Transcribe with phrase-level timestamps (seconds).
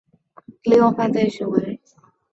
[0.63, 1.79] 利用犯罪行为